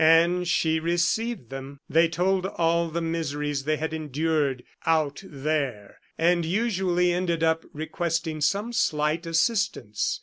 And 0.03 0.47
she 0.47 0.79
received 0.79 1.51
them. 1.51 1.79
They 1.87 2.07
told 2.09 2.47
all 2.47 2.89
the 2.89 3.03
miseries 3.03 3.65
they 3.65 3.77
had 3.77 3.93
endured 3.93 4.63
"out 4.83 5.21
there;" 5.23 5.99
and 6.17 6.43
usually 6.43 7.13
ended 7.13 7.41
by 7.41 7.57
requesting 7.71 8.41
some 8.41 8.73
slight 8.73 9.27
assistance. 9.27 10.19